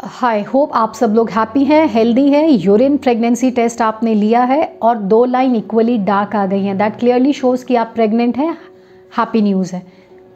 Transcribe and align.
हाय 0.00 0.42
hope 0.42 0.72
आप 0.74 0.92
सब 0.94 1.14
लोग 1.14 1.30
हैप्पी 1.30 1.62
हैं 1.64 1.86
हेल्दी 1.88 2.26
हैं. 2.30 2.48
यूरिन 2.48 2.96
प्रेगनेंसी 2.96 3.50
टेस्ट 3.50 3.80
आपने 3.82 4.12
लिया 4.14 4.42
है 4.42 4.62
और 4.82 4.98
दो 4.98 5.24
लाइन 5.24 5.56
इक्वली 5.56 5.96
डार्क 5.98 6.36
आ 6.36 6.44
गई 6.46 6.62
हैं. 6.64 6.76
दैट 6.78 6.98
क्लियरली 6.98 7.32
शोज़ 7.32 7.64
कि 7.66 7.74
आप 7.74 7.90
प्रेग्नेंट 7.94 8.36
हैं 8.38 8.50
हैप्पी 9.12 9.42
न्यूज़ 9.42 9.74
है. 9.74 9.82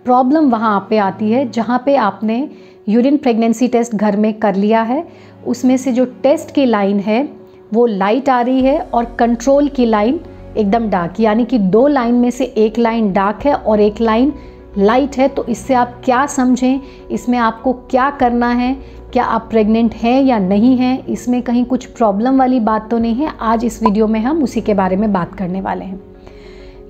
प्रॉब्लम 0.04 0.50
वहाँ 0.50 0.86
पे 0.90 0.96
आती 0.98 1.30
है, 1.30 1.48
जहाँ 1.50 1.82
पे 1.86 1.96
आपने 1.96 2.48
यूरिन 2.88 3.16
प्रेगनेंसी 3.16 3.68
टेस्ट 3.68 3.94
घर 3.94 4.16
में 4.16 4.32
कर 4.34 4.54
लिया 4.54 4.82
है. 4.82 5.04
उसमें 5.46 5.76
से 5.76 5.92
जो 5.92 6.04
टेस्ट 6.22 6.54
की 6.54 6.66
लाइन 6.66 7.00
है, 7.00 7.28
वो 7.74 7.86
लाइट 7.86 8.28
आ 8.28 8.40
रही 8.40 8.62
है 8.62 8.78
और 8.80 9.04
कंट्रोल 9.18 9.68
की 9.68 9.86
लाइन 9.86 10.20
एकदम 10.56 10.88
डार्क 10.90 11.20
यानी 11.20 11.44
कि 11.44 11.58
दो 11.58 11.86
लाइन 11.88 12.14
में 12.14 12.30
से 12.30 12.44
एक 12.44 12.78
लाइन 12.78 13.12
डार्क 13.12 13.46
है 13.46 13.54
और 13.54 13.80
एक 13.80 14.00
लाइन 14.00 14.32
लाइट 14.78 15.16
है 15.16 15.28
तो 15.28 15.44
इससे 15.44 15.74
आप 15.74 16.00
क्या 16.04 16.24
समझें? 16.26 16.80
इसमें 17.10 17.38
आपको 17.38 17.72
क्या 17.72 18.10
करना 18.10 18.48
है? 18.48 18.74
क्या 19.12 19.24
आप 19.24 19.46
प्रेग्नेंट 19.50 19.94
हैं 19.94 20.22
या 20.22 20.38
नहीं 20.38 20.76
हैं? 20.76 21.06
इसमें 21.06 21.40
कहीं 21.42 21.64
कुछ 21.64 21.84
प्रॉब्लम 21.86 22.38
वाली 22.38 22.60
बात 22.60 22.90
तो 22.90 22.98
नहीं 22.98 23.14
है। 23.14 23.32
आज 23.40 23.64
इस 23.64 23.82
वीडियो 23.82 24.06
में 24.06 24.20
हम 24.20 24.42
उसी 24.42 24.60
के 24.60 24.74
बारे 24.74 24.96
में 24.96 25.12
बात 25.12 25.34
करने 25.34 25.60
वाले 25.60 25.84
हैं। 25.84 26.00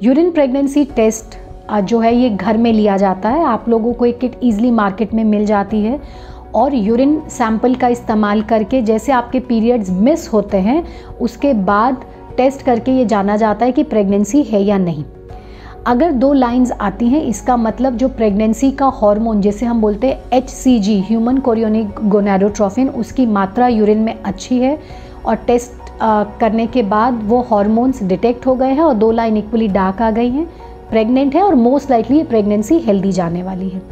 यूरिन 0.03 0.31
प्रेगनेंसी 0.31 0.85
टेस्ट 0.85 1.39
जो 1.73 1.99
है, 2.01 2.15
ये 2.17 2.31
घर 2.31 2.57
में 2.57 2.73
लिया 2.73 2.97
जाता 2.97 3.29
है। 3.29 3.45
आप 3.45 3.69
लोगों 3.69 3.93
को 3.93 4.07
एक 4.07 4.19
किट 4.19 4.39
ईजिली 4.43 4.71
मार्केट 4.71 5.15
में 5.15 5.25
मिल 5.25 5.47
जाती 5.47 5.81
है। 5.81 6.01
और 6.55 6.75
यूरिन 6.75 7.21
सैंपल 7.29 7.75
का 7.75 7.89
इस्तेमाल 7.89 8.43
करके, 8.43 8.83
जैसे 8.83 9.13
आपके 9.13 9.41
पीरियड्स 9.41 9.91
मिस 9.91 10.29
होते 10.33 10.57
हैं, 10.57 10.85
उसके 11.21 11.55
बाद 11.55 12.05
टेस्ट 12.37 12.63
करके 12.63 12.93
ये 12.93 13.05
जाना 13.05 13.37
जाता 13.37 13.67
है 13.67 13.73
कि 13.73 13.83
प्रेगनेंसी 13.83 14.43
है 14.43 14.63
या 14.63 14.79
नहीं। 14.79 15.05
अगर 15.87 16.13
दो 16.13 16.33
लाइंस 16.33 16.73
आती 16.73 17.07
हैं 17.07 17.23
इसका 17.23 17.57
मतलब 17.57 17.97
जो 17.97 18.09
प्रेगनेंसी 18.09 18.71
का 18.73 18.87
हार्मोन 18.87 19.41
जैसे 19.41 19.67
हम 19.67 19.81
बोलते 19.81 20.07
हैं 20.07 20.31
H 20.33 20.49
C 20.49 20.79
G 20.79 21.01
human 21.01 21.39
chorionic 21.39 21.89
gonadotrophin 22.03 22.89
उसकी 22.89 23.27
मात्रा 23.27 23.69
यूरिन 23.69 23.99
में 23.99 24.23
अच्छी 24.23 24.59
है 24.59 24.79
और 25.27 25.35
टेस्ट 25.37 26.03
आ, 26.03 26.25
करने 26.25 26.67
के 26.67 26.83
बाद 26.83 27.21
वो 27.23 27.41
हार्मोन्स 27.41 28.03
डिटेक्ट 28.03 28.47
हो 28.47 28.55
गए 28.55 28.73
हैं 28.73 28.83
और 28.83 28.95
दो 28.95 29.11
लाइन 29.11 29.37
इक्वली 29.37 29.69
डार्क 29.69 30.03
आ 30.03 30.11
गई 30.11 30.29
हैं 30.29 30.47
प्रेग्नेंट 30.91 31.35
है 31.35 31.43
और 31.43 31.55
मोस्ट 31.55 31.91
लाइकली 31.91 32.19
ये 32.19 32.25
प्रेगनेंसी 32.25 32.79
हेल्दी 32.79 33.13
जाने 33.13 33.43
वाली 33.43 33.69
है। 33.69 33.83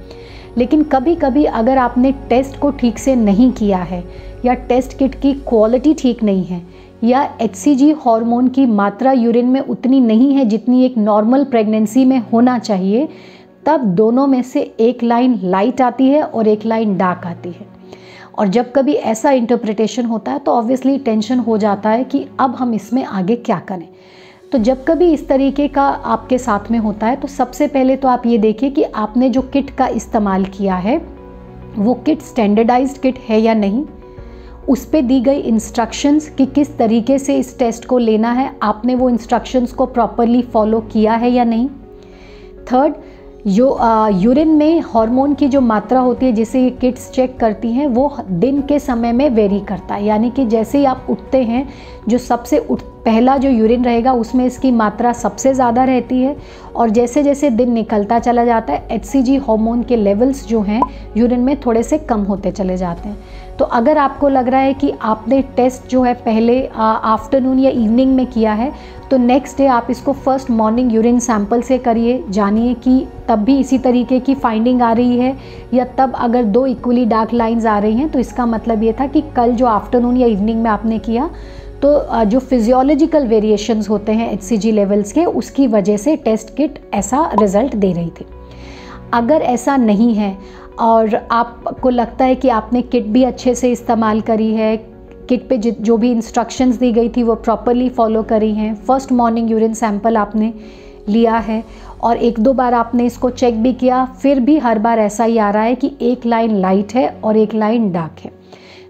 लेकिन 0.59 0.83
कभी 0.83 1.15
कभी 1.15 1.45
अगर 1.45 1.79
आपने 1.79 2.13
टेस्ट 2.13 2.59
को 2.59 2.71
ठीक 2.71 2.99
से 2.99 3.15
नहीं 3.15 3.53
किया 3.53 3.79
है 3.79 4.05
या 4.45 4.55
टेस्ट 4.55 4.99
किट 4.99 5.15
की 5.15 5.33
क्वालिटी 5.33 5.95
ठीक 5.95 6.23
नहीं 6.23 6.45
है 6.45 6.63
या 7.03 7.23
एचसीजी 7.41 7.91
हार्मोन 8.01 8.49
की 8.49 8.65
मात्रा 8.67 9.13
यूरिन 9.13 9.47
में 9.47 9.61
उतनी 9.61 10.01
नहीं 10.01 10.33
है 10.35 10.45
जितनी 10.45 10.85
एक 10.85 10.97
नॉर्मल 10.99 11.45
प्रेगनेंसी 11.45 12.05
में 12.05 12.19
होना 12.33 12.59
चाहिए, 12.59 13.09
तब 13.67 13.85
दोनों 13.95 14.27
में 14.27 14.43
से 14.43 14.61
एक 14.81 15.03
लाइन 15.03 15.39
लाइट 15.43 15.81
आती 15.81 16.09
है 16.09 16.23
और 16.23 16.49
एक 16.49 16.65
लाइन 16.67 16.97
डार्क 16.99 17.27
आती 17.27 17.51
है। 17.51 17.67
और 18.39 18.49
जब 18.49 18.73
कभी 18.73 18.93
ऐसा 18.93 19.31
इंटरप्रिटेशन 19.31 20.05
होता 20.05 20.33
है 20.33 20.39
तो 20.39 20.53
ऑब्वियसली 20.53 20.99
टेंशन 20.99 21.39
हो 21.39 21.57
जाता 21.59 21.91
है 21.91 22.05
कि 22.05 22.25
अब 22.41 22.55
हम 22.55 22.75
इसमें 22.75 23.05
आगे 23.05 23.37
क्या 23.37 23.59
करें। 23.69 23.89
तो 24.53 24.59
जब 24.59 24.85
कभी 24.85 25.13
इस 25.13 25.27
तरीके 25.29 25.69
का 25.69 25.83
आपके 25.83 26.39
साथ 26.39 26.71
में 26.71 26.79
होता 26.79 27.07
है 27.07 27.17
तो 27.17 27.29
सबसे 27.29 27.67
पहले 27.67 27.97
तो 27.97 28.09
आप 28.09 28.27
ये 28.27 28.39
देखिए 28.39 28.71
कि 28.71 28.83
आपने 28.83 29.29
जो 29.31 29.43
किट 29.43 29.71
का 29.71 29.87
इस्तेमाल 29.89 30.45
किया 30.49 30.77
है, 30.77 30.97
वो 31.77 31.95
किट 31.97 32.23
स्टैंडर्डाइज्ड 32.23 32.99
किट 32.99 33.19
है 33.19 33.41
या 33.41 33.55
नहीं। 33.55 33.85
उस 34.69 34.85
पर 34.85 35.03
दी 35.03 35.21
गई 35.21 35.41
इंस्ट्रक्शंस 35.41 36.29
कि 36.29 36.47
किस 36.47 36.77
तरीके 36.79 37.19
से 37.19 37.39
इस 37.39 37.59
टेस्ट 37.59 37.85
को 37.85 37.99
लेना 37.99 38.33
है, 38.33 38.51
आपने 38.63 38.95
वो 38.95 39.09
इंस्ट्रक्शंस 39.11 39.73
को 39.73 39.87
प्रॉपरली 39.87 40.43
फॉलो 40.43 40.81
किया 40.93 41.15
है 41.15 41.31
या 41.31 41.45
नहीं? 41.45 41.69
थर्ड 42.73 42.95
यो 43.47 43.67
यूरिन 44.13 44.49
में 44.49 44.81
हार्मोन 44.87 45.35
की 45.35 45.47
जो 45.49 45.61
मात्रा 45.61 46.01
होती 46.01 46.27
है, 46.27 46.33
जिसे 46.33 46.63
ये 46.63 46.71
किट्स 46.71 47.11
चेक 47.11 47.39
करती 47.39 47.73
हैं, 47.73 47.87
वो 47.87 48.17
दिन 48.23 48.61
के 48.63 48.79
समय 48.79 49.13
में 49.13 49.29
वेरी 49.31 49.61
करता 49.61 49.95
है। 49.95 50.05
यानी 50.05 50.31
कि 50.31 50.45
जैसे 50.47 50.79
ही 50.79 50.85
आप 50.85 51.07
उठते 51.11 51.43
हैं, 51.43 51.69
जो 52.09 52.19
सबसे 52.19 52.59
उठ, 52.61 52.83
पहला 53.05 53.37
जो 53.37 53.49
यूरिन 53.49 53.85
रहेगा, 53.85 54.13
उसमें 54.13 54.45
इसकी 54.47 54.71
मात्रा 54.71 55.13
सबसे 55.13 55.55
ज़्यादा 55.55 55.85
रहती 55.85 56.21
है 56.23 56.37
और 56.77 56.91
जैसे 56.91 57.23
जैसे 57.23 57.51
दिन 57.51 57.73
निकलता 57.73 58.19
चला 58.19 58.45
जाता 58.45 58.73
है 58.73 58.87
एच 58.91 59.17
हार्मोन 59.49 59.83
के 59.83 59.97
लेवल्स 59.97 60.47
जो 60.47 60.61
हैं 60.61 60.83
यूरिन 61.17 61.41
में 61.41 61.57
थोड़े 61.61 61.83
से 61.83 61.99
कम 61.99 62.23
होते 62.23 62.51
चले 62.51 62.77
जाते 62.77 63.09
हैं। 63.09 63.50
तो 63.61 63.65
अगर 63.67 63.99
आपको 63.99 64.29
लग 64.29 64.49
रहा 64.49 64.61
है 64.61 64.75
कि 64.75 64.91
आपने 65.03 65.41
टेस्ट 65.57 65.91
जो 65.91 66.03
है 66.03 66.13
पहले 66.17 66.55
आफ्टरनून 66.75 67.59
या 67.59 67.71
इवनिंग 67.71 68.15
में 68.17 68.27
किया 68.27 68.53
है 68.53 68.73
तो 69.11 69.17
नेक्स्ट 69.17 69.59
डे 69.59 69.67
आप 69.69 69.87
इसको 69.91 70.13
फ़र्स्ट 70.13 70.51
मॉर्निंग 70.51 70.93
यूरिन 70.93 71.19
सैंपल 71.19 71.63
से 71.63 71.79
करिए, 71.79 72.23
जानिए 72.31 72.73
कि 72.75 73.07
तब 73.29 73.39
भी 73.39 73.59
इसी 73.61 73.79
तरीके 73.79 74.21
की 74.21 74.35
फाइंडिंग 74.35 74.83
आ 74.83 74.93
रही 74.93 75.19
है 75.19 75.37
या 75.75 75.85
तब 75.99 76.13
अगर 76.17 76.45
दो 76.47 76.65
इक्वली 76.67 77.05
डार्क 77.05 77.33
लाइंस 77.35 77.67
आ 77.67 77.79
रही 77.79 77.97
हैं 77.97 78.09
तो 78.09 78.19
इसका 78.19 78.47
मतलब 78.47 78.83
ये 78.83 78.93
था 79.01 79.07
कि 79.07 79.23
कल 79.37 79.53
जो 79.53 79.67
आफ्टरनून 79.67 80.17
या 80.17 80.27
इवनिंग 80.27 80.63
में 80.63 80.71
आपने 80.71 80.99
किया 80.99 81.31
तो 81.83 82.25
जो 82.25 82.39
फिजियोलॉजिकल 82.39 83.27
वेरिएशंस 83.27 83.89
होते 83.91 84.13
हैं 84.13 84.33
एच 84.33 84.65
लेवल्स 84.65 85.13
के, 85.13 85.25
उसकी 85.25 85.67
वजह 85.67 85.97
से 85.97 86.17
टेस्ट 86.17 86.57
किट 86.57 86.79
ऐसा 86.95 87.31
रिज़ल्ट 87.41 87.77
दे 87.77 87.93
रही 87.93 88.11
थी। 88.11 88.27
अगर 89.15 89.43
ऐसा 89.43 89.77
नहीं 89.77 90.15
है 90.15 90.37
और 90.79 91.15
आपको 91.31 91.91
लगता 91.91 92.25
है 92.25 92.35
कि 92.35 92.49
आपने 92.49 92.83
किट 92.83 93.07
भी 93.07 93.23
अच्छे 93.25 93.55
से 93.55 93.73
इस्तेमाल 93.73 94.21
करी 94.21 94.53
है? 94.55 94.77
किट 95.29 95.49
पे 95.49 95.57
जो 95.59 95.97
भी 95.97 96.11
इंस्ट्रक्शंस 96.13 96.77
दी 96.77 96.93
गई 96.93 97.09
थी, 97.09 97.23
वो 97.23 97.35
प्रॉपरली 97.35 97.89
फॉलो 97.89 98.23
करी 98.23 98.53
हैं। 98.55 98.75
फ़र्स्ट 98.75 99.13
मॉर्निंग 99.13 99.51
यूरिन 99.51 99.75
सैंपल 99.75 100.17
आपने 100.17 100.53
लिया 101.09 101.37
है 101.37 101.63
और 102.03 102.17
एक 102.17 102.41
दो 102.41 102.53
बार 102.53 102.75
आपने 102.75 103.07
इसको 103.07 103.31
चेक 103.31 103.63
भी 103.63 103.73
किया, 103.73 104.05
फिर 104.23 104.41
भी 104.41 104.59
हर 104.59 104.79
बार 104.79 104.99
ऐसा 104.99 105.25
ही 105.25 105.39
आ 105.39 105.51
रहा 105.51 105.63
है 105.63 105.75
कि 105.75 105.97
एक 106.03 106.27
लाइन 106.27 106.57
लाइट 106.57 106.95
है 106.95 107.09
और 107.25 107.37
एक 107.37 107.55
लाइन 107.55 107.91
डार्क 107.93 108.21
है। 108.25 108.40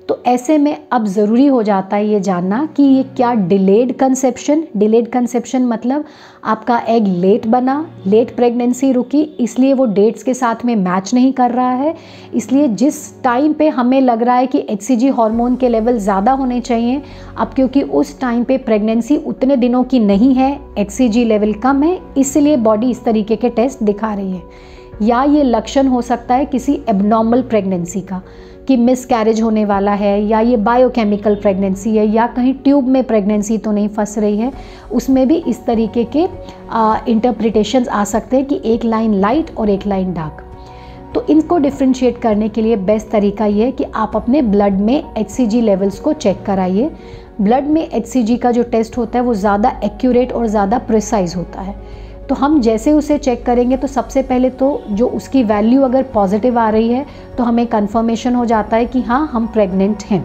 तो 0.09 0.19
ऐसे 0.27 0.57
में 0.59 0.77
अब 0.93 1.07
ज़रूरी 1.07 1.47
हो 1.47 1.63
जाता 1.63 1.97
है 1.97 2.07
ये 2.09 2.21
जानना 2.21 2.65
कि 2.77 2.83
ये 2.83 3.03
क्या 3.17 3.33
डिलेड 3.35 3.93
कंसेप्शन 3.99 4.65
डिलेड 4.77 5.09
कंसेप्शन 5.09 5.67
मतलब 5.67 6.05
आपका 6.45 6.79
एग 6.89 7.07
लेट 7.07 7.47
बना 7.47 7.75
लेट 8.07 8.35
प्रेगनेंसी 8.37 8.91
रुकी, 8.93 9.23
इसलिए 9.41 9.75
वो 9.75 9.85
डेट्स 9.87 10.23
के 10.23 10.35
साथ 10.35 10.65
में 10.65 10.75
मैच 10.77 11.13
नहीं 11.15 11.33
कर 11.33 11.51
रहा 11.51 11.73
है। 11.73 11.95
इसलिए 12.35 12.69
जिस 12.71 13.23
टाइम 13.23 13.53
पे 13.53 13.69
हमें 13.69 14.01
लग 14.01 14.23
रहा 14.23 14.37
है 14.37 14.47
कि 14.47 14.65
एच 14.71 14.91
हार्मोन 15.17 15.57
के 15.57 15.69
लेवल 15.69 15.99
ज़्यादा 15.99 16.33
होने 16.33 16.61
चाहिए, 16.61 17.03
अब 17.39 17.55
क्योंकि 17.55 17.83
उस 17.83 18.19
टाइम 18.21 18.45
पे 18.45 18.59
प्रेगनेंसी 18.59 19.17
उतने 19.19 19.57
दिनों 19.57 19.85
की 19.85 19.99
नहीं 20.01 20.35
है 20.35 20.53
एच 20.79 20.91
सी 20.91 21.25
लेवल 21.25 21.53
कम 21.55 21.83
है, 21.83 21.99
इसलिए 22.17 22.57
बॉडी 22.59 22.91
इस 22.91 23.05
तरीके 23.05 23.37
के 23.37 23.49
टेस्ट 23.51 23.83
दिखा 23.83 24.15
रही 24.15 24.33
है। 24.33 24.79
या 25.03 25.23
ये 25.25 25.43
लक्षण 25.43 25.87
हो 25.87 26.03
सकता 26.03 26.35
है 26.35 26.47
किसी 26.47 26.73
एबनॉर्मल 26.89 27.43
प्रेगनेंसी 27.43 28.01
का। 28.01 28.23
कि 28.71 28.77
मिस 28.79 29.05
कैरेज 29.05 29.41
होने 29.43 29.65
वाला 29.65 29.93
है, 29.93 30.23
या 30.23 30.41
ये 30.41 30.57
बायोकेमिकल 30.59 31.35
प्रेगनेंसी 31.37 31.97
है, 31.97 32.07
या 32.07 32.27
कहीं 32.27 32.53
ट्यूब 32.57 32.89
में 32.89 33.03
प्रेगनेंसी 33.05 33.57
तो 33.59 33.73
नहीं 33.73 33.89
फंस 33.89 34.17
रही 34.19 34.37
है, 34.37 34.53
उसमें 34.93 35.27
भी 35.29 35.37
इस 35.39 35.65
तरीके 35.67 36.05
के 36.07 36.23
इंटरप्रिटेशंस 37.13 37.89
आ 37.89 38.05
सकते 38.05 38.37
हैं 38.37 38.45
कि 38.47 38.61
एक 38.65 38.85
लाइन 38.85 39.15
लाइट 39.17 39.51
और 39.59 39.71
एक 39.71 39.87
लाइन 39.87 40.13
डार्क 40.15 40.45
तो 41.15 41.25
इनको 41.31 41.59
डिफ्रेंशिएट 41.59 42.19
करने 42.19 42.49
के 42.49 42.63
लिए 42.63 42.77
बेस्ट 42.79 43.09
तरीका 43.11 43.47
ये 43.47 43.65
है 43.65 43.73
कि 43.73 43.85
आप 43.95 44.13
अपने 44.17 44.43
ब्लड 44.45 44.79
में 44.81 45.03
एचसीजी 45.19 45.61
लेवल्स 45.61 45.99
को 46.01 46.13
चेक 46.15 46.43
कराइए। 46.47 46.91
ब्लड 47.41 47.67
में 47.67 47.81
एचसीजी 47.83 48.37
का 48.37 48.51
जो 48.53 48.63
टेस्ट 48.65 48.99
होता 48.99 49.19
है, 49.19 49.25
वो 49.25 49.35
ज़्यादा 49.35 49.81
एक्यूरेट 49.85 50.33
और 50.33 50.47
ज़्यादा 50.47 50.79
प्रिसाइज 50.81 51.35
होता 51.37 51.61
है। 51.61 51.75
तो 52.31 52.35
हम 52.35 52.61
जैसे 52.61 52.93
उसे 52.93 53.17
चेक 53.19 53.45
करेंगे 53.47 53.77
तो 53.77 53.87
सबसे 53.87 54.23
पहले 54.23 54.51
तो 54.51 54.67
जो 54.91 55.07
उसकी 55.07 55.43
वैल्यू 55.45 55.83
अगर 55.83 56.03
पॉजिटिव 56.03 56.59
आ 56.59 56.69
रही 56.71 56.89
है 56.89 57.07
तो 57.39 57.45
हमें 57.45 57.67
कन्फर्मेशन 57.67 58.35
हो 58.35 58.45
जाता 58.45 58.77
है 58.77 58.87
कि 58.87 59.01
हाँ 59.03 59.27
हम 59.33 59.47
प्रेग्नेंट 59.47 60.03
हैं। 60.03 60.25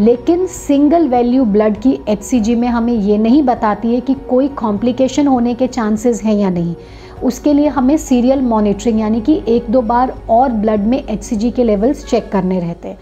लेकिन 0.00 0.46
सिंगल 0.46 1.08
वैल्यू 1.08 1.44
ब्लड 1.44 1.76
की 1.76 1.98
एचसीजी 2.08 2.54
में 2.54 2.68
हमें 2.68 2.92
ये 2.92 3.18
नहीं 3.18 3.42
बताती 3.42 3.94
है 3.94 4.00
कि 4.00 4.14
कोई 4.30 4.48
कॉम्प्लिकेशन 4.48 5.26
होने 5.26 5.54
के 5.54 5.66
चांसेस 5.66 6.22
हैं 6.22 6.34
या 6.34 6.50
नहीं। 6.50 6.74
उसके 7.22 7.52
लिए 7.52 7.68
हमें 7.68 7.96
सीरियल 7.96 8.42
मॉनिटरिंग 8.42 9.00
यानी 9.00 9.20
कि 9.20 9.42
एक 9.48 9.70
दो 9.70 9.82
बार 9.82 10.14
और 10.30 10.52
ब्लड 10.52 10.80
में 10.80 11.02
एचसीजी 11.04 11.50
के 11.50 11.64
लेवल्स 11.64 12.06
चेक 12.06 12.32
करने 12.32 12.60
रहते 12.60 12.88
हैं। 12.88 12.98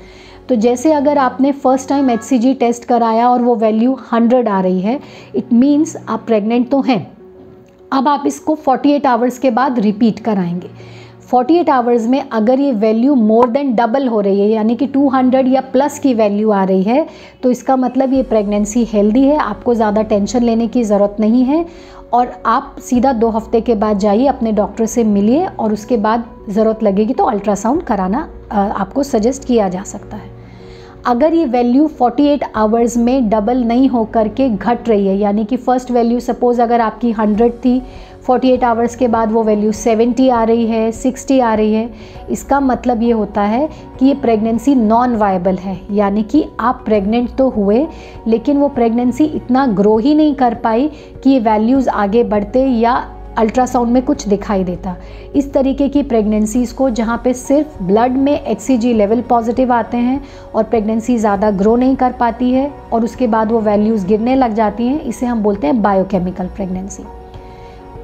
तो 0.48 0.54
जैसे 0.56 0.92
अगर 0.92 1.18
आपने 1.18 1.52
फ़र्स्ट 1.52 1.88
टाइम 1.88 2.10
एचसीजी 2.10 2.54
टेस्ट 2.54 2.84
कराया 2.84 3.28
और 3.28 3.42
वो 3.42 3.56
वैल्यू 3.56 3.98
100 4.12 4.48
आ 4.48 4.60
रही 4.60 4.80
है 4.80 5.00
इट 5.36 5.52
मीन्स 5.52 5.96
आप 6.08 6.24
प्रेग्नेंट 6.26 6.70
तो 6.70 6.80
हैं। 6.80 7.21
अब 7.92 8.08
आप 8.08 8.22
इसको 8.26 8.56
48 8.58 9.06
आवर्स 9.06 9.38
के 9.38 9.50
बाद 9.50 9.78
रिपीट 9.80 10.20
कराएँगे। 10.20 10.70
48 11.28 11.68
आवर्स 11.70 12.06
में 12.06 12.20
अगर 12.22 12.60
ये 12.60 12.72
वैल्यू 12.74 13.14
मोर 13.16 13.48
देन 13.50 13.74
डबल 13.74 14.08
हो 14.08 14.20
रही 14.20 14.40
है, 14.40 14.48
यानी 14.48 14.76
कि 14.76 14.86
200 14.88 15.46
या 15.46 15.60
प्लस 15.72 15.98
की 15.98 16.14
वैल्यू 16.14 16.50
आ 16.50 16.62
रही 16.64 16.82
है 16.82 17.06
तो 17.42 17.50
इसका 17.50 17.76
मतलब 17.78 18.12
ये 18.12 18.22
प्रेगनेंसी 18.24 18.84
हेल्दी 18.84 19.22
है, 19.22 19.36
आपको 19.36 19.74
ज़्यादा 19.74 20.02
टेंशन 20.04 20.42
लेने 20.42 20.68
की 20.68 20.84
ज़रूरत 20.84 21.16
नहीं 21.20 21.44
है 21.44 21.64
और 22.12 22.32
आप 22.46 22.76
सीधा 22.80 23.12
दो 23.14 23.28
हफ़्ते 23.30 23.60
के 23.60 23.74
बाद 23.76 23.98
जाइए, 23.98 24.26
अपने 24.26 24.52
डॉक्टर 24.52 24.86
से 24.86 25.04
मिलिए 25.04 25.46
और 25.48 25.72
उसके 25.72 25.96
बाद 25.98 26.24
ज़रूरत 26.48 26.82
लगेगी 26.82 27.14
तो 27.14 27.24
अल्ट्रासाउंड 27.26 27.82
कराना 27.82 28.28
आपको 28.52 29.02
सजेस्ट 29.04 29.44
किया 29.44 29.68
जा 29.68 29.82
सकता 29.84 30.16
है। 30.16 30.30
अगर 31.06 31.34
ये 31.34 31.44
वैल्यू 31.44 31.88
48 32.00 32.42
आवर्स 32.56 32.96
में 32.96 33.28
डबल 33.28 33.62
नहीं 33.64 33.88
हो 33.88 34.04
कर 34.04 34.28
के 34.30 34.48
घट 34.48 34.88
रही 34.88 35.06
है, 35.06 35.16
यानी 35.18 35.44
कि 35.44 35.56
फ़र्स्ट 35.56 35.90
वैल्यू 35.90 36.18
सपोज़ 36.20 36.60
अगर 36.62 36.80
आपकी 36.80 37.12
100 37.12 37.48
थी 37.64 37.80
48 38.28 38.64
आवर्स 38.64 38.94
के 38.96 39.08
बाद 39.08 39.32
वो 39.32 39.42
वैल्यू 39.44 39.72
70 39.72 40.28
आ 40.30 40.42
रही 40.44 40.66
है 40.66 40.90
60 40.92 41.40
आ 41.40 41.54
रही 41.54 41.72
है, 41.74 41.90
इसका 42.30 42.60
मतलब 42.60 43.02
ये 43.02 43.10
होता 43.12 43.42
है 43.42 43.68
कि 43.98 44.06
ये 44.06 44.14
प्रेगनेंसी 44.14 44.74
नॉन 44.74 45.16
वायबल 45.16 45.56
है, 45.56 45.80
यानी 45.90 46.22
कि 46.22 46.44
आप 46.60 46.82
प्रेग्नेंट 46.84 47.34
तो 47.38 47.48
हुए, 47.48 47.86
लेकिन 48.26 48.58
वो 48.58 48.68
प्रेगनेंसी 48.68 49.24
इतना 49.26 49.66
ग्रो 49.72 49.96
ही 49.98 50.14
नहीं 50.14 50.34
कर 50.34 50.54
पाई 50.54 50.88
कि 51.24 51.30
ये 51.30 51.40
वैल्यूज़ 51.40 51.88
आगे 51.88 52.24
बढ़ते 52.24 52.64
या 52.66 52.94
अल्ट्रासाउंड 53.38 53.92
में 53.92 54.02
कुछ 54.02 54.26
दिखाई 54.28 54.64
देता। 54.64 54.94
इस 55.36 55.52
तरीके 55.52 55.88
की 55.88 56.02
प्रेगनेंसीज़ 56.02 56.74
को 56.74 56.88
जहाँ 56.90 57.20
पे 57.24 57.32
सिर्फ़ 57.34 57.82
ब्लड 57.82 58.16
में 58.16 58.32
एचसीजी 58.32 58.92
लेवल 58.94 59.20
पॉजिटिव 59.20 59.72
आते 59.72 59.96
हैं 59.96 60.20
और 60.54 60.64
प्रेगनेंसी 60.64 61.18
ज़्यादा 61.18 61.50
ग्रो 61.50 61.76
नहीं 61.76 61.96
कर 61.96 62.12
पाती 62.12 62.50
है 62.50 62.70
और 62.92 63.04
उसके 63.04 63.26
बाद 63.26 63.52
वो 63.52 63.60
वैल्यूज़ 63.60 64.06
गिरने 64.06 64.34
लग 64.34 64.54
जाती 64.54 64.86
हैं, 64.86 65.00
इसे 65.00 65.26
हम 65.26 65.42
बोलते 65.42 65.66
हैं 65.66 65.80
बायोकेमिकल 65.82 66.46
प्रेगनेंसी 66.46 67.04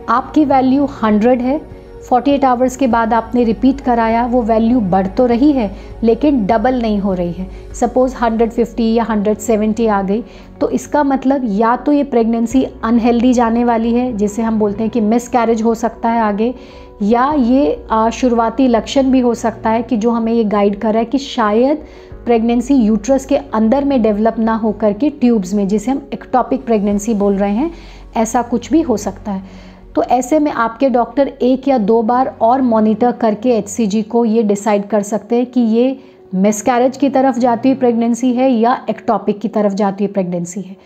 आपकी 0.09 0.45
वैल्यू 0.45 0.87
100 0.95 1.41
है 1.41 1.61
48 2.03 2.45
आवर्स 2.45 2.77
के 2.77 2.87
बाद 2.87 3.13
आपने 3.15 3.45
रिपीट 3.45 3.81
कराया, 3.81 4.25
वो 4.27 4.43
वैल्यू 4.43 4.81
बढ़ 4.83 5.07
तो 5.07 5.27
रही 5.27 5.51
है, 5.53 5.71
लेकिन 6.03 6.45
डबल 6.47 6.81
नहीं 6.83 6.99
हो 6.99 7.13
रही 7.15 7.33
है। 7.33 7.49
सपोज़ 7.75 8.15
150 8.17 8.91
या 8.97 9.05
170 9.05 9.89
आ 9.89 10.01
गई 10.03 10.23
तो 10.61 10.69
इसका 10.71 11.03
मतलब 11.05 11.43
या 11.51 11.75
तो 11.77 11.93
ये 11.93 12.05
प्रेगनेंसी 12.05 12.65
अनहेल्दी 12.85 13.33
जाने 13.33 13.65
वाली 13.65 13.93
है, 13.93 14.13
जिसे 14.13 14.43
हम 14.43 14.59
बोलते 14.59 14.83
हैं 14.83 14.91
कि 14.91 15.01
मिस 15.01 15.29
कैरेज 15.29 15.63
हो 15.63 15.75
सकता 15.75 16.09
है 16.09 16.21
आगे, 16.21 16.55
या 17.03 17.33
ये 17.33 18.11
शुरुआती 18.13 18.69
लक्षण 18.69 19.11
भी 19.11 19.21
हो 19.21 19.35
सकता 19.35 19.71
है 19.71 19.83
कि 19.83 19.97
जो 19.97 20.11
हमें 20.11 20.33
ये 20.33 20.45
गाइड 20.47 20.81
कर 20.81 20.93
रहा 20.93 20.99
है 20.99 21.05
कि 21.05 21.19
शायद 21.19 21.85
प्रेगनेंसी 22.25 22.75
यूट्रस 22.75 23.25
के 23.27 23.37
अंदर 23.37 23.85
में 23.85 24.01
डेवलप 24.03 24.39
ना 24.39 24.55
होकर 24.55 24.93
के 24.93 25.11
ट्यूब्स 25.11 25.55
में, 25.55 25.67
जिसे 25.69 25.91
हम 25.91 26.03
एक्टॉपिक 26.13 26.65
प्रेगनेंसी 26.65 27.15
बोल 27.15 27.35
रहे 27.35 27.53
हैं, 27.53 27.71
ऐसा 28.17 28.43
कुछ 28.43 28.71
भी 28.73 28.81
हो 28.83 28.97
सकता 28.97 29.33
है। 29.33 29.67
तो 29.99 30.03
ऐसे 30.05 30.39
में 30.39 30.51
आपके 30.53 30.89
डॉक्टर 30.89 31.29
एक 31.43 31.67
या 31.69 31.77
दो 31.79 32.03
बार 32.03 32.27
और 32.41 32.61
मॉनिटर 32.63 33.13
करके 33.13 33.51
एचसीजी 33.51 34.03
को 34.03 34.25
ये 34.25 34.43
डिसाइड 34.43 34.87
कर 34.89 35.03
सकते 35.03 35.37
हैं 35.37 35.47
कि 35.47 35.61
ये 35.61 35.99
मिसकैरेज 36.35 36.97
की 36.97 37.09
तरफ़ 37.09 37.39
जाती 37.39 37.69
हुई 37.69 37.79
प्रेगनेंसी 37.79 38.33
है 38.35 38.51
या 38.51 38.79
एक्टॉपिक 38.91 39.41
की 39.41 39.49
तरफ़ 39.49 39.75
जाती 39.75 40.05
हुई 40.05 40.13
प्रेगनेंसी 40.13 40.61
है। 40.61 40.77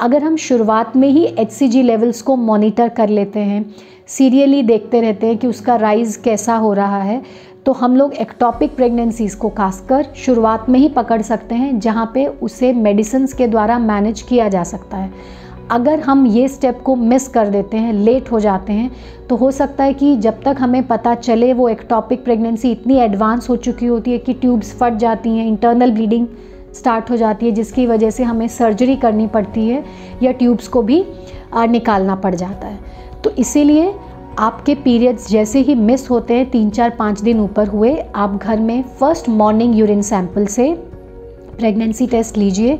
अगर 0.00 0.22
हम 0.22 0.36
शुरुआत 0.36 0.96
में 0.96 1.08
ही 1.08 1.24
एचसीजी 1.24 1.82
लेवल्स 1.82 2.22
को 2.22 2.36
मॉनिटर 2.36 2.88
कर 2.88 3.08
लेते 3.08 3.40
हैं 3.40 3.64
सीरियली 4.08 4.62
देखते 4.62 5.00
रहते 5.00 5.26
हैं 5.26 5.38
कि 5.38 5.46
उसका 5.46 5.76
राइज 5.76 6.16
कैसा 6.16 6.56
हो 6.56 6.72
रहा 6.72 7.02
है 7.02 7.22
तो 7.66 7.72
हम 7.74 7.96
लोग 7.96 8.14
एक्टॉपिक 8.16 8.76
प्रेगनेंसीज़ 8.76 9.36
को 9.36 9.48
खासकर 9.52 10.12
शुरुआत 10.16 10.68
में 10.68 10.80
ही 10.80 10.88
पकड़ 10.88 11.22
सकते 11.22 11.54
हैं, 11.54 11.78
जहाँ 11.80 12.10
पे 12.14 12.26
उसे 12.26 12.72
मेडिसिन 12.74 13.26
के 13.38 13.46
द्वारा 13.46 13.78
मैनेज 13.78 14.22
किया 14.22 14.48
जा 14.48 14.62
सकता 14.64 14.96
है। 14.96 15.44
अगर 15.70 16.00
हम 16.00 16.26
ये 16.26 16.48
स्टेप 16.48 16.80
को 16.84 16.94
मिस 16.96 17.28
कर 17.28 17.48
देते 17.48 17.76
हैं 17.76 17.92
लेट 17.92 18.30
हो 18.32 18.40
जाते 18.40 18.72
हैं 18.72 18.90
तो 19.28 19.36
हो 19.36 19.50
सकता 19.50 19.84
है 19.84 19.94
कि 19.94 20.16
जब 20.16 20.42
तक 20.42 20.56
हमें 20.58 20.86
पता 20.86 21.14
चले 21.14 21.52
वो 21.52 21.68
एक 21.68 21.80
टॉपिक 21.88 22.24
प्रेगनेंसी 22.24 22.70
इतनी 22.70 22.96
एडवांस 22.96 23.48
हो 23.48 23.56
चुकी 23.56 23.86
होती 23.86 24.12
है 24.12 24.18
कि 24.18 24.32
ट्यूब्स 24.32 24.72
फट 24.78 24.96
जाती 24.96 25.30
हैं 25.30 25.46
इंटरनल 25.46 25.90
ब्लीडिंग 25.90 26.26
स्टार्ट 26.74 27.10
हो 27.10 27.16
जाती 27.16 27.46
है, 27.46 27.52
जिसकी 27.52 27.86
वजह 27.86 28.10
से 28.10 28.22
हमें 28.22 28.46
सर्जरी 28.48 28.96
करनी 28.96 29.26
पड़ती 29.26 29.68
है 29.68 29.84
या 30.22 30.32
ट्यूब्स 30.32 30.68
को 30.68 30.82
भी 30.82 31.04
निकालना 31.54 32.14
पड़ 32.14 32.34
जाता 32.34 32.66
है। 32.66 32.78
तो 33.24 33.30
इसीलिए 33.30 33.94
आपके 34.38 34.74
पीरियड्स 34.74 35.28
जैसे 35.28 35.60
ही 35.60 35.74
मिस 35.74 36.10
होते 36.10 36.34
हैं, 36.34 36.50
तीन 36.50 36.70
चार 36.70 36.90
पाँच 36.90 37.20
दिन 37.20 37.40
ऊपर 37.40 37.66
हुए, 37.66 37.96
आप 38.14 38.36
घर 38.36 38.60
में 38.60 38.82
फ़र्स्ट 39.00 39.28
मॉर्निंग 39.28 39.76
यूरिन 39.76 40.02
सैंपल 40.02 40.46
से 40.46 40.72
प्रेगनेंसी 41.58 42.06
टेस्ट 42.06 42.38
लीजिए। 42.38 42.78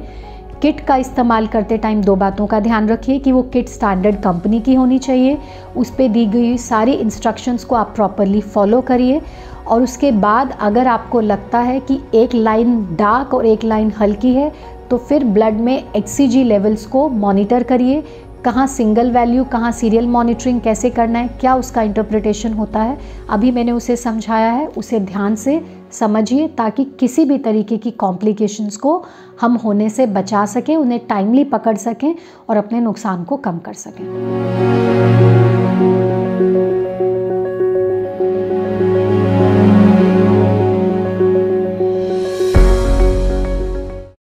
किट 0.62 0.80
का 0.80 0.96
इस्तेमाल 0.96 1.46
करते 1.46 1.76
टाइम 1.78 2.02
दो 2.02 2.14
बातों 2.16 2.46
का 2.46 2.60
ध्यान 2.60 2.88
रखिए 2.88 3.18
कि 3.18 3.32
वो 3.32 3.42
किट 3.44 3.68
स्टैंडर्ड 3.68 4.20
कंपनी 4.22 4.60
की 4.60 4.74
होनी 4.74 4.98
चाहिए। 4.98 5.38
उस 5.76 5.90
पर 5.90 6.08
दी 6.08 6.24
गई 6.26 6.56
सारी 6.58 6.92
इंस्ट्रक्शंस 6.94 7.64
को 7.64 7.74
आप 7.74 7.92
प्रॉपरली 7.96 8.40
फॉलो 8.40 8.80
करिए। 8.82 9.20
और 9.66 9.82
उसके 9.82 10.10
बाद 10.12 10.56
अगर 10.60 10.86
आपको 10.86 11.20
लगता 11.20 11.58
है 11.60 11.78
कि 11.80 12.00
एक 12.14 12.34
लाइन 12.34 12.76
डार्क 12.96 13.34
और 13.34 13.46
एक 13.46 13.64
लाइन 13.64 13.92
हल्की 14.00 14.34
है 14.34 14.52
तो 14.90 14.98
फिर 14.98 15.24
ब्लड 15.26 15.60
में 15.60 15.82
एच 15.96 16.20
लेवल्स 16.20 16.86
को 16.86 17.08
मॉनिटर 17.08 17.62
करिए। 17.62 18.02
कहाँ 18.44 18.66
सिंगल 18.66 19.10
वैल्यू 19.10 19.44
कहाँ 19.44 19.70
सीरियल 19.72 20.06
मॉनिटरिंग 20.06 20.60
कैसे 20.60 20.90
करना 20.90 21.18
है, 21.18 21.28
क्या 21.30 21.54
उसका 21.54 21.82
इंटरप्रिटेशन 21.82 22.52
होता 22.52 22.82
है, 22.82 22.96
अभी 23.30 23.50
मैंने 23.50 23.72
उसे 23.72 23.96
समझाया 23.96 24.50
है, 24.50 24.66
उसे 24.68 25.00
ध्यान 25.00 25.34
से 25.36 25.60
समझिए 25.92 26.48
ताकि 26.48 26.84
किसी 26.84 27.24
भी 27.24 27.38
तरीके 27.38 27.76
की 27.76 27.90
कॉम्प्लिकेशंस 27.90 28.76
को 28.76 29.04
हम 29.40 29.54
होने 29.54 29.90
से 29.90 30.06
बचा 30.06 30.46
सकें, 30.46 30.76
उन्हें 30.76 31.06
टाइमली 31.06 31.44
पकड़ 31.44 31.76
सकें 31.76 32.14
और 32.48 32.56
अपने 32.56 32.80
नुकसान 32.80 33.24
को 33.24 33.36
कम 33.36 33.58
कर 33.58 33.72
सकें। 33.72 34.65